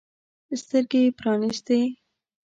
سترګې 0.61 0.99
يې 1.05 1.11
پرانیستې. 1.19 1.79